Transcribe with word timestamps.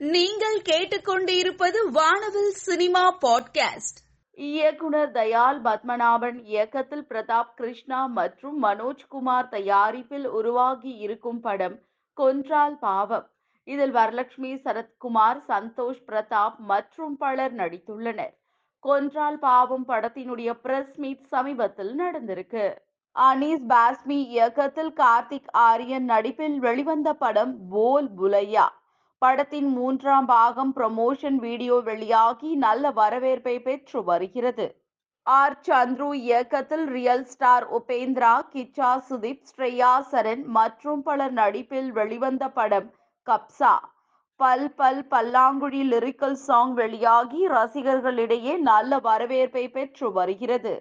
நீங்கள் 0.00 0.62
கேட்டுக்கொண்டிருப்பது 0.62 1.90
வானவில் 1.92 2.50
சினிமா 2.50 3.18
பாட்காஸ்ட். 3.18 3.98
இயக்குனர் 4.32 5.10
தயால் 5.10 5.62
பத்மநாபன் 5.62 6.44
இயக்கத்தில் 6.44 7.06
பிரதாப் 7.08 7.54
கிருஷ்ணா 7.56 8.06
மற்றும் 8.06 8.62
மனோஜ்குமார் 8.62 9.48
தயாரிப்பில் 9.48 10.24
உருவாகி 10.24 10.88
இருக்கும் 10.88 11.40
படம் 11.40 11.78
கொன்றால் 12.16 12.78
பாவம். 12.78 13.30
இதில் 13.64 13.94
வரலட்சுமி 13.94 14.60
சரத்குமார் 14.64 15.40
சந்தோஷ் 15.48 16.02
பிரதாப் 16.06 16.56
மற்றும் 16.56 17.16
பலர் 17.16 17.54
நடித்துள்ளனர். 17.54 18.34
கொன்றால் 18.82 19.38
பாவம் 19.38 19.88
படத்தினுடைய 19.88 20.52
பிரஸ் 20.52 20.98
மீட் 20.98 21.24
சமீபத்தில் 21.24 21.98
நடந்திருக்கு. 21.98 22.76
அனீஸ் 23.14 23.64
பாஸ்மி 23.68 24.26
இயக்கத்தில் 24.26 24.92
கார்த்திக் 24.92 25.50
ஆரியன் 25.50 26.04
நடிப்பில் 26.04 26.58
வெளிவந்த 26.58 27.12
படம் 27.12 27.68
போல் 27.68 28.08
புலையா. 28.14 28.78
படத்தின் 29.22 29.66
மூன்றாம் 29.68 30.26
பாகம் 30.26 30.70
ப்ரமோஷன் 30.76 31.38
வீடியோ 31.38 31.74
வெளியாகி 31.88 32.50
நல்ல 32.56 32.90
வரவேற்பை 32.90 33.54
பெற்று 33.60 34.04
வருகிறது. 34.04 34.66
ஆர். 35.26 35.56
சந்துரு 35.66 36.08
இயக்கத்தில் 36.20 36.86
ரியல் 36.86 37.24
ஸ்டார் 37.24 37.66
உபேந்திரா 37.78 38.34
கிச்சா 38.52 38.90
சுதீப் 39.08 39.48
ஸ்ரேயா 39.50 39.90
சரண் 40.12 40.44
மற்றும் 40.58 41.02
பலர் 41.02 41.32
நடிப்பில் 41.32 41.90
வெளிவந்த 41.90 42.48
படம் 42.48 42.88
கப்சா. 43.26 43.74
பல் 44.40 44.66
பல் 44.74 45.02
பல்லாங்குழி 45.08 45.82
லிரிக்கல் 45.82 46.38
சாங் 46.46 46.72
வெளியாகி 46.72 47.42
ரசிகர்களிடையே 47.48 48.56
நல்ல 48.70 48.98
வரவேற்பை 48.98 49.64
பெற்று 49.68 50.12
வருகிறது. 50.12 50.74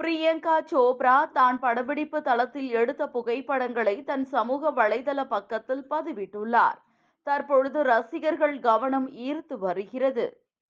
பிரியங்கா 0.00 0.56
சோப்ரா 0.70 1.16
தான் 1.32 1.58
படப்பிடிப்பு 1.58 2.22
தளத்தில் 2.22 2.70
எடுத்த 2.70 3.02
புகைப்படங்களை 3.08 3.96
தன் 4.04 4.24
சமூக 4.24 4.70
வலைதள 4.70 5.20
பக்கத்தில் 5.24 5.84
பதிவிட்டுள்ளார். 5.90 6.80
தற்பொழுது 7.22 7.82
ரசிகர்கள் 7.82 8.60
கவனம் 8.60 9.08
ஈர்த்து 9.28 9.58
வருகிறது. 9.58 10.24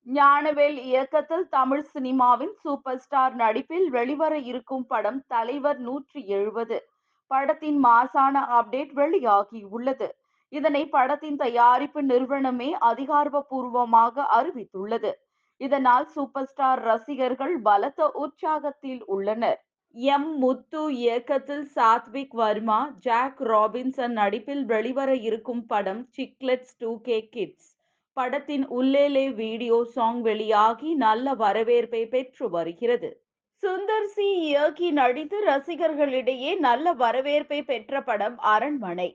ஞானவேல் 0.07 0.79
இயக்கத்தில் 0.83 1.49
தமிழ் 1.49 1.85
சினிமாவின் 1.93 2.55
சூப்பர் 2.63 2.99
ஸ்டார் 2.99 3.35
நடிப்பில் 3.35 3.91
வெளிவர 3.91 4.39
இருக்கும் 4.39 4.87
படம் 4.87 5.21
தலைவர் 5.27 5.79
நூற்றி 5.79 6.27
எழுபது 6.27 6.79
படத்தின் 7.31 7.85
மாசான 7.85 8.35
அப்டேட் 8.59 8.93
வெளியாகி 8.93 9.65
உள்ளது. 9.65 10.09
இதனை 10.53 10.89
படத்தின் 10.89 11.37
தயாரிப்பு 11.37 12.03
நிறுவனமே 12.03 12.71
அதிகாரப்பூர்வமாக 12.81 14.25
அறிவித்துள்ளது. 14.39 15.13
இதனால் 15.61 16.07
சூப்பர் 16.07 16.47
ஸ்டார் 16.47 16.83
ரசிகர்கள் 16.83 17.55
பலத்த 17.63 18.11
உற்சாகத்தில் 18.25 19.03
உள்ளனர். 19.05 19.61
எம் 19.95 20.29
முத்து 20.39 20.83
இயக்கத்தில் 20.93 21.65
சாத்விக் 21.75 22.35
வர்மா 22.35 22.79
ஜாக் 22.99 23.41
ராபின்சன் 23.41 24.15
நடிப்பில் 24.21 24.63
வெளிவர 24.65 25.11
இருக்கும் 25.15 25.67
படம் 25.67 26.01
சிக்லெட்ஸ் 26.17 26.73
டூ 26.79 27.01
கே 27.01 27.29
கிட்ஸ். 27.29 27.69
படத்தின் 28.17 28.65
உள்ளேலே 28.69 29.25
வீடியோ 29.35 29.79
சாங் 29.85 30.21
வெளியாகி 30.21 30.95
நல்ல 30.95 31.35
வரவேற்பை 31.35 32.03
பெற்று 32.07 32.51
வருகிறது. 32.51 33.11
சுந்தர் 33.63 34.09
சி 34.15 34.27
இயக்கி 34.39 34.91
நடித்து 34.91 35.41
ரசிகர்களிடையே 35.45 36.59
நல்ல 36.59 36.93
வரவேற்பை 36.93 37.61
பெற்ற 37.63 38.03
படம் 38.03 38.39
அரண்மனை. 38.39 39.11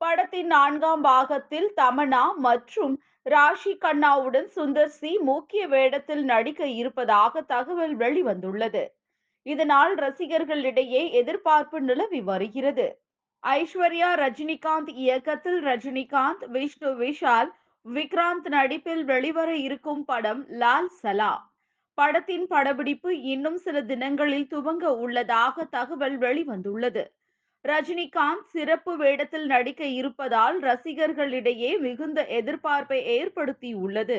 படத்தின் 0.00 0.46
நான்காம் 0.46 1.00
பாகத்தில் 1.00 1.70
தமனா 1.76 2.24
மற்றும் 2.38 2.96
ராஷி 3.26 3.76
கண்ணாவுடன் 3.78 4.50
சுந்தர் 4.56 4.94
சி 4.98 5.18
முக்கிய 5.18 5.68
வேடத்தில் 5.68 6.24
நடிக்க 6.24 6.66
இருப்பதாக 6.66 7.42
தகவல் 7.54 7.96
வெளிவந்துள்ளது. 7.96 8.84
இதனால் 9.46 9.94
ரசிகர்களிடையே 9.94 11.10
எதிர்பார்ப்பு 11.10 11.80
நிலவி 11.80 12.20
வருகிறது. 12.20 12.86
ஐஸ்வர்யா 13.42 14.10
ரஜினிகாந்த் 14.14 14.92
இயக்கத்தில் 14.94 15.58
ரஜினிகாந்த் 15.64 16.44
விஷ்ணு 16.48 16.90
விஷால் 16.98 17.50
விக்ராந்த் 17.86 18.48
நடிப்பில் 18.48 19.04
வெளிவர 19.04 19.50
இருக்கும் 19.56 20.04
படம் 20.04 20.46
லால் 20.50 20.92
சலா 21.02 21.32
படத்தின் 21.98 22.46
படப்பிடிப்பு 22.46 23.10
இன்னும் 23.22 23.56
சில 23.56 23.82
தினங்களில் 23.82 24.48
துவங்க 24.50 24.84
உள்ளதாக 25.02 25.64
தகவல் 25.64 26.16
வெளிவந்துள்ளது. 26.18 27.04
ரஜினிகாந்த் 27.64 28.46
சிறப்பு 28.46 28.96
வேடத்தில் 28.96 29.46
நடிக்க 29.46 29.84
இருப்பதால் 29.84 30.56
ரசிகர்களிடையே 30.60 31.70
மிகுந்த 31.78 32.26
எதிர்பார்ப்பை 32.30 32.98
ஏற்படுத்தி 33.18 33.70
உள்ளது 33.74 34.18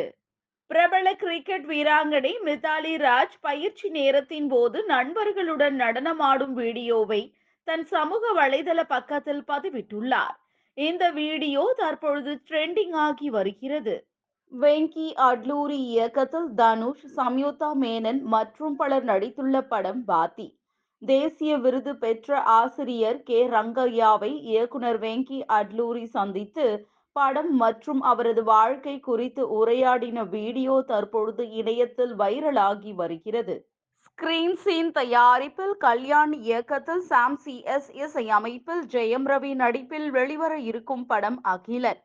பிரபல 0.71 1.07
கிரிக்கெட் 1.13 1.65
வீராங்கனை 1.71 2.31
மிதாலி 2.45 2.93
ராஜ் 2.97 3.35
பயிற்சி 3.41 3.87
நேரத்தின் 3.89 4.47
போது 4.47 4.77
நண்பர்களுடன் 4.85 5.75
நடனமாடும் 5.75 6.55
வீடியோவை 6.61 7.19
தன் 7.67 7.85
சமூக 7.85 8.31
வலைதள 8.39 8.79
பக்கத்தில் 8.87 9.43
பதிவிட்டுள்ளார். 9.47 10.35
இந்த 10.77 11.03
வீடியோ 11.11 11.63
தற்பொழுது 11.77 12.31
ட்ரெண்டிங் 12.49 12.95
ஆகி 13.05 13.29
வருகிறது. 13.29 13.95
வெங்கி 14.51 15.07
அட்லூரி 15.29 15.79
இயக்கத்தில் 15.93 16.49
தனுஷ் 16.55 17.05
சம்யுதா 17.15 17.69
மேனன் 17.83 18.21
மற்றும் 18.35 18.75
பலர் 18.75 19.05
நடித்துள்ள 19.05 19.61
படம் 19.73 20.03
பாத்தி. 20.05 20.47
தேசிய 21.01 21.53
விருது 21.57 21.93
பெற்ற 22.03 22.37
ஆசிரியர் 22.59 23.23
கே 23.23 23.39
ரங்கையாவை 23.47 24.31
இயக்குனர் 24.51 24.99
வெங்கி 24.99 25.39
அட்லூரி 25.59 26.05
சந்தித்து 26.17 26.67
படம் 27.15 27.51
மற்றும் 27.55 28.01
அவரது 28.01 28.41
வாழ்க்கை 28.43 28.95
குறித்து 28.99 29.43
உரையாடின 29.59 30.23
வீடியோ 30.29 30.73
தற்பொழுது 30.87 31.43
இணையத்தில் 31.51 32.13
வைரலாகி 32.19 32.91
வருகிறது. 32.95 33.55
ஸ்கிரீன் 34.07 34.57
சீன் 34.63 34.91
தயாரிப்பில் 34.91 35.73
கல்யாண் 35.77 36.33
இயக்கத்தில் 36.47 37.01
சாம் 37.11 37.37
சி 37.37 37.55
எஸ் 37.75 37.89
இசை 38.03 38.25
அமைப்பில் 38.29 38.83
ஜெயம் 38.93 39.25
ரவி 39.25 39.51
நடிப்பில் 39.55 40.09
வெளிவர 40.11 40.53
இருக்கும் 40.59 41.05
படம் 41.05 41.39
அகிலன். 41.53 42.01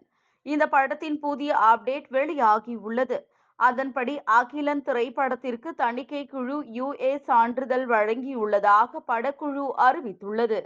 இந்த 0.47 0.65
படத்தின் 0.67 1.19
புதிய 1.19 1.51
அப்டேட் 1.73 2.09
வெளியாகி 2.09 2.75
உள்ளது. 2.75 3.19
அதன்படி 3.59 4.15
அகிலன் 4.39 4.83
திரைப்படத்திற்கு 4.83 5.71
தணிக்கை 5.75 6.23
குழு 6.27 6.59
யுஏ 6.79 7.13
சான்றிதழ் 7.29 7.87
வழங்கியுள்ளதாக 7.87 9.03
படக்குழு 9.09 9.67
அறிவித்துள்ளது. 9.87 10.61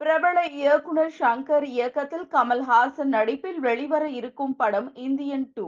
பிரபல 0.00 0.38
இயக்குனர் 0.50 1.12
சங்கர் 1.18 1.64
இயக்கத்தில் 1.64 2.24
கமல்ஹாசன் 2.30 3.10
நடிப்பில் 3.14 3.58
வெளிவர 3.58 4.04
இருக்கும் 4.08 4.54
படம் 4.56 4.88
இந்தியன் 4.94 5.44
டூ. 5.54 5.66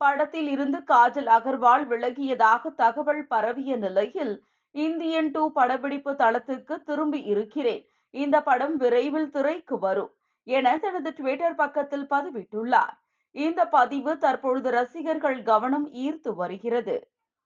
படத்தில் 0.00 0.48
இருந்து 0.48 0.78
காஜல் 0.78 1.30
அகர்வால் 1.36 1.84
விலகியதாக 1.86 2.70
தகவல் 2.76 3.22
பரவிய 3.26 3.76
நிலையில் 3.76 4.34
இந்தியன் 4.74 5.30
டூ 5.30 5.42
படப்பிடிப்பு 5.52 6.12
தளத்துக்கு 6.12 6.76
திரும்பி 6.82 7.20
இருக்கிறேன். 7.32 7.82
இந்த 8.14 8.42
படம் 8.42 8.76
விரைவில் 8.76 9.28
திரைக்கு 9.30 9.78
வரும் 9.78 10.12
என 10.46 10.76
தனது 10.78 11.12
ட்விட்டர் 11.12 11.58
பக்கத்தில் 11.62 12.06
பதிவிட்டுள்ளார். 12.10 12.94
இந்த 13.34 13.60
பதிவு 13.68 14.14
தற்பொழுது 14.18 14.70
ரசிகர்கள் 14.70 15.42
கவனம் 15.42 15.88
ஈர்த்து 16.04 16.32
வருகிறது. 16.34 16.96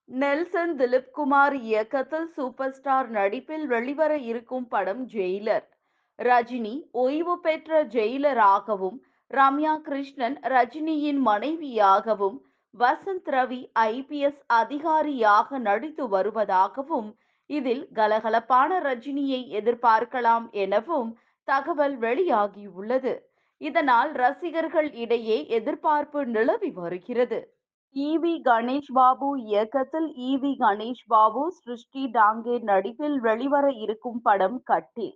நெல்சன் 0.09 0.77
திலீப் 0.77 1.11
குமார் 1.12 1.59
இயக்கத்தில் 1.62 2.29
சூப்பர் 2.37 2.73
ஸ்டார் 2.73 3.11
நடிப்பில் 3.19 3.67
வெளிவர 3.67 4.12
இருக்கும் 4.31 4.69
படம் 4.69 5.03
ஜெயிலர். 5.09 5.67
ரஜினி 6.19 6.75
ஓய்வு 6.91 7.34
பெற்ற 7.41 7.84
ஜெயிலராகவும் 7.84 8.99
ரம்யா 9.31 9.75
கிருஷ்ணன் 9.77 10.37
ரஜினியின் 10.45 11.21
மனைவியாகவும் 11.27 12.39
வசந்த் 12.75 13.29
ரவி 13.34 13.61
ஐபிஎஸ் 13.81 14.41
அதிகாரியாக 14.47 15.59
நடித்து 15.59 16.05
வருவதாகவும் 16.09 17.11
இதில் 17.51 17.84
கலகலப்பான 17.95 18.81
ரஜினியை 18.81 19.41
எதிர்பார்க்கலாம் 19.61 20.47
எனவும் 20.51 21.11
தகவல் 21.49 21.97
வெளியாகியுள்ளது. 21.99 23.12
இதனால் 23.61 24.11
ரசிகர்கள் 24.12 24.91
இடையே 24.93 25.39
எதிர்பார்ப்பு 25.49 26.27
நிலவி 26.27 26.71
வருகிறது. 26.71 27.39
ஈவி 27.97 28.35
கணேஷ் 28.45 28.93
பாபு 28.93 29.29
இயக்கத்தில் 29.43 30.11
ஈவி 30.31 30.53
கணேஷ் 30.59 31.06
பாபு 31.06 31.53
சிருஷ்டி 31.53 32.05
டாங்கே 32.12 32.56
நடிப்பில் 32.62 33.19
வெளிவர 33.21 33.67
இருக்கும் 33.85 34.21
படம் 34.23 34.62
கட்டில். 34.65 35.15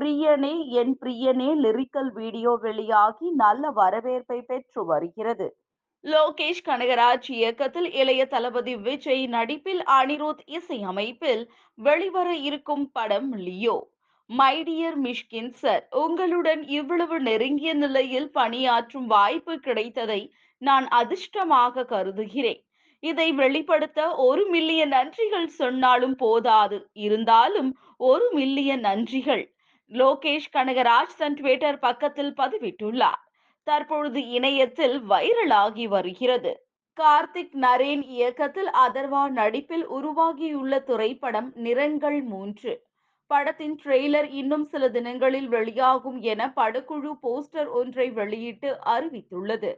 பிரியனே 0.00 0.66
என் 0.68 0.98
பிரியனே 1.00 1.48
லிரிக்கல் 1.62 2.12
வீடியோ 2.12 2.58
வெளியாகி 2.60 3.30
நல்ல 3.30 3.70
வரவேற்பை 3.70 4.42
பெற்று 4.42 4.84
வருகிறது. 4.84 5.56
லோகேஷ் 6.04 6.62
கனகராஜ் 6.64 7.30
இயக்கத்தில் 7.30 7.92
இளைய 7.92 8.26
தளபதி 8.26 8.76
விஜய் 8.76 9.26
நடிப்பில் 9.26 9.82
அனிருத் 9.82 10.40
இசையமைப்பில் 10.46 11.50
வெளிவர 11.74 12.34
இருக்கும் 12.34 12.90
படம் 12.92 13.32
லியோ. 13.36 13.90
மைடியர் 14.30 14.98
மிஷ்கின் 15.02 15.52
சார் 15.52 15.86
உங்களுடன் 15.90 16.62
இவ்வளவு 16.62 17.20
நெருங்கிய 17.20 17.74
நிலையில் 17.74 18.30
பணியாற்றும் 18.30 19.06
வாய்ப்பு 19.06 19.58
கிடைத்ததை 19.58 20.32
நான் 20.58 20.88
அதிர்ஷ்டமாக 20.88 21.84
கருதுகிறேன். 21.84 22.64
இதை 23.00 23.32
வெளிப்படுத்த 23.32 24.14
ஒரு 24.14 24.46
மில்லியன் 24.46 24.92
நன்றிகள் 24.92 25.46
சொன்னாலும் 25.46 26.16
போதாது. 26.16 26.90
இருந்தாலும் 26.92 27.76
ஒரு 27.96 28.30
மில்லியன் 28.32 28.80
நன்றிகள். 28.80 29.58
லோகேஷ் 29.92 30.50
கனகராஜ் 30.52 31.16
தன் 31.16 31.34
ட்விட்டர் 31.34 31.78
பக்கத்தில் 31.78 32.32
பதிவிட்டுள்ளார். 32.36 33.20
தற்பொழுது 33.62 34.28
இணையத்தில் 34.28 35.10
வைரலாகி 35.10 35.88
வருகிறது. 35.88 36.68
கார்த்திக் 37.00 37.56
நரேன் 37.60 38.02
இயக்கத்தில் 38.02 38.68
அதர்வா 38.68 39.28
நடிப்பில் 39.28 39.86
உருவாகியுள்ள 39.86 40.78
திரைப்படம் 40.78 41.52
நிறங்கள் 41.54 42.22
மூன்று. 42.22 42.88
படத்தின் 43.26 43.80
ட்ரெய்லர் 43.84 44.28
இன்னும் 44.30 44.64
சில 44.64 44.88
தினங்களில் 44.88 45.48
வெளியாகும் 45.48 46.20
என 46.20 46.52
படக்குழு 46.56 47.12
போஸ்டர் 47.22 47.70
ஒன்றை 47.70 48.10
வெளியிட்டு 48.10 48.78
அறிவித்துள்ளது. 48.84 49.74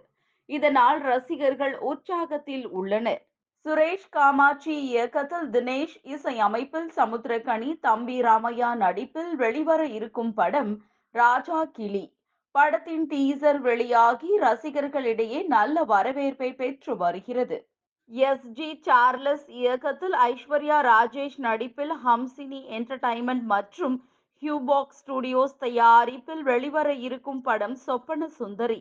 இதனால் 0.47 1.01
ரசிகர்கள் 1.01 1.79
உற்சாகத்தில் 1.79 2.65
உள்ளனர். 2.65 3.32
சுரேஷ் 3.67 4.09
காமாட்சி 4.11 4.81
இயக்கத்தில் 4.83 5.51
தினேஷ் 5.51 5.97
இசை 6.03 6.39
அமைப்பில் 6.39 6.89
சமுத்திரகனி 6.97 7.79
தம்பி 7.81 8.23
ராமையா 8.23 8.75
நடிப்பில் 8.75 9.35
வெளிவர 9.35 9.87
இருக்கும் 9.87 10.35
படம் 10.35 10.73
ராஜா 11.15 11.65
கிளி. 11.65 12.03
படத்தின் 12.55 13.07
டீசர் 13.07 13.61
வெளியாகி 13.61 14.39
ரசிகர்களிடையே 14.41 15.47
நல்ல 15.47 15.85
வரவேற்பை 15.85 16.55
பெற்று 16.55 16.97
வருகிறது. 16.97 17.59
எஸ். 18.11 18.47
ஜி. 18.49 18.81
சார்லஸ் 18.83 19.47
இயக்கத்தில் 19.49 20.13
ஐஸ்வர்யா 20.13 20.81
ராஜேஷ் 20.83 21.39
நடிப்பில் 21.39 21.95
ஹம்சினி 22.05 22.61
என்டர்டைன்மெண்ட் 22.79 23.47
மற்றும் 23.47 23.97
ஹியூபாக் 24.43 24.97
ஸ்டுடியோஸ் 25.01 25.57
தயாரிப்பில் 25.59 26.43
வெளிவர 26.43 26.93
இருக்கும் 26.93 27.43
படம் 27.43 27.75
சொப்பன 27.77 28.29
சுந்தரி. 28.29 28.81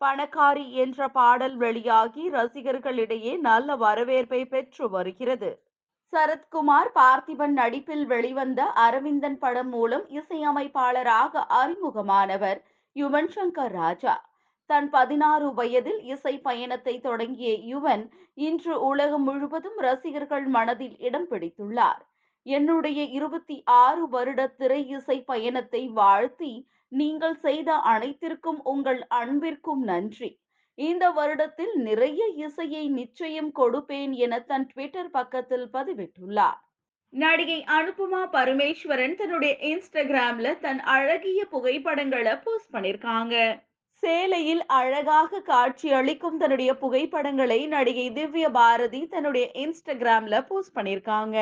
பணக்காரி 0.00 0.70
என்ற 0.72 1.08
பாடல் 1.08 1.56
வெளியாகி 1.56 2.30
ரசிகர்களிடையே 2.30 3.38
நல்ல 3.38 3.76
வரவேற்பை 3.76 4.44
பெற்று 4.44 4.90
வருகிறது. 4.90 5.50
சரத்குமார் 6.12 6.90
பார்த்திபன் 6.94 7.52
நடிப்பில் 7.52 8.06
வெளிவந்த 8.06 8.62
அரவிந்தன் 8.62 9.38
படம் 9.38 9.68
மூலம் 9.68 10.06
இசையமைப்பாளராக 10.08 11.44
அறிமுகமானவர் 11.60 12.60
யுவன் 12.96 13.30
சங்கர் 13.36 13.72
ராஜா. 13.72 14.14
தன் 14.66 14.90
பதினாறு 14.90 15.54
வயதில் 15.54 16.00
இசை 16.04 16.38
பயணத்தை 16.38 17.00
தொடங்கிய 17.00 17.52
யுவன் 17.70 18.08
இன்று 18.34 18.74
உலகம் 18.80 19.22
முழுவதும் 19.22 19.78
ரசிகர்கள் 19.78 20.46
மனதில் 20.46 20.98
இடம் 20.98 21.28
பிடித்துள்ளார். 21.30 22.02
என்னுடைய 22.42 23.00
இருபத்தி 23.02 23.62
ஆறு 23.64 24.08
வருட 24.08 24.46
திரை 24.46 24.88
இசை 24.88 25.22
பயணத்தை 25.22 25.88
வாழ்த்தி 25.88 26.52
நீங்கள் 26.92 27.34
செய்த 27.34 27.74
அனைத்திற்கும் 27.74 28.60
உங்கள் 28.64 29.06
அன்பிற்கும் 29.08 29.82
நன்றி. 29.82 30.30
இந்த 30.74 31.10
வருடத்தில் 31.10 31.74
நிறைய 31.74 32.26
இசையை 32.46 32.88
நிச்சயம் 32.88 33.52
கொடுப்பேன் 33.58 34.12
என 34.12 34.40
தன் 34.40 34.66
ட்விட்டர் 34.66 35.10
பக்கத்தில் 35.10 35.66
பதிவிட்டுள்ளார். 35.72 36.60
நடிகை 37.12 37.64
அனுபமா 37.68 38.22
பரமேஸ்வரன் 38.32 39.14
தன்னுடைய 39.14 39.56
இன்ஸ்டாகிராம்ல 39.60 40.58
தன் 40.58 40.80
அழகிய 40.80 41.44
புகைப்படங்களை 41.44 42.36
போஸ்ட் 42.36 42.74
பண்ணிருக்காங்க. 42.74 43.34
சேலையில் 44.02 44.62
அழகாக 44.66 45.40
காட்சி 45.40 45.92
அளிக்கும் 45.92 46.36
தன்னுடைய 46.36 46.74
புகைப்படங்களை 46.74 47.66
நடிகை 47.66 48.12
திவ்ய 48.12 48.50
பாரதி 48.50 49.06
தன்னுடைய 49.06 49.46
இன்ஸ்டாகிராம்ல 49.54 50.46
போஸ்ட் 50.46 50.76
பண்ணிருக்காங்க. 50.76 51.38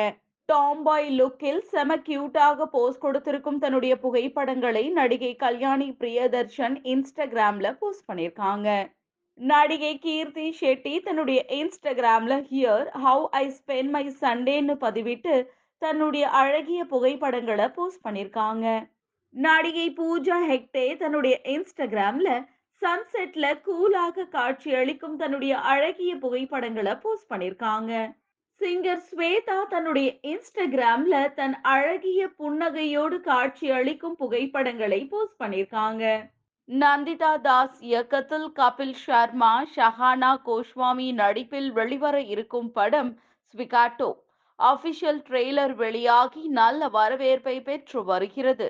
டாம்பாய் 0.49 1.07
லுக்கில் 1.19 1.59
செம 1.71 1.95
கியூட்டாக 2.07 2.65
போஸ்ட் 2.75 3.01
கொடுத்திருக்கும் 3.03 3.59
தன்னுடைய 3.63 3.93
புகைப்படங்களை 4.03 4.83
நடிகை 4.89 5.31
கல்யாணி 5.43 5.87
பிரியதர்ஷன் 6.01 6.75
இன்ஸ்டாகிராம்ல 6.93 7.67
போஸ்ட் 7.81 8.05
பண்ணியிருக்காங்க. 8.09 8.67
நடிகை 9.39 9.91
கீர்த்தி 10.05 10.45
ஷெட்டி 10.59 10.93
தன்னுடைய 11.07 11.39
இன்ஸ்டாகிராம்ல 11.59 12.35
here 12.51 12.87
how 13.05 13.25
I 13.41 13.43
spend 13.57 13.91
my 13.95 14.03
சண்டேன்னு 14.21 14.75
பதிவிட்டு 14.85 15.35
தன்னுடைய 15.81 16.25
அழகிய 16.41 16.81
புகைப்படங்களை 16.93 17.67
போஸ்ட் 17.77 18.05
பண்ணியிருக்காங்க. 18.07 18.65
நடிகை 19.35 19.87
பூஜா 19.99 20.37
ஹெக்டே 20.51 20.85
தன்னுடைய 21.03 21.35
இன்ஸ்டாகிராம்ல 21.55 22.31
சன்செட்ல 22.81 23.45
கூலாக 23.67 24.27
காட்சி 24.37 24.71
அளிக்கும் 24.81 25.19
தன்னுடைய 25.21 25.53
அழகிய 25.73 26.11
புகைப்படங்களை 26.25 26.95
போஸ்ட் 27.05 27.31
பண்ணியிருக்காங்க. 27.33 27.93
சிங்கர் 28.61 29.03
ஸ்வேதா 29.09 29.57
தன்னுடைய 29.69 30.09
இன்ஸ்டாகிராம்ல 30.23 31.33
தன் 31.33 31.53
அழகிய 31.61 32.21
புன்னகையோடு 32.39 33.19
காட்சி 33.19 33.67
அளிக்கும் 33.69 34.15
புகைப்படங்களை 34.15 34.99
போஸ்ட் 35.05 35.39
பண்ணியிருக்காங்க 35.43 36.03
நந்திதா 36.69 37.31
தாஸ் 37.41 37.77
இயக்கத்தில் 37.81 38.47
கபில் 38.51 38.97
சர்மா 39.05 39.53
ஷஹானா 39.75 40.31
கோஸ்வாமி 40.45 41.07
நடிப்பில் 41.13 41.69
வெளிவர 41.71 42.19
இருக்கும் 42.21 42.69
படம் 42.71 43.11
ஸ்விகாட்டோ 43.53 44.09
அபிஷியல் 44.59 45.21
ட்ரெய்லர் 45.29 45.75
வெளியாகி 45.75 46.43
நல்ல 46.59 46.89
வரவேற்பை 46.89 47.61
பெற்று 47.61 48.03
வருகிறது. 48.03 48.69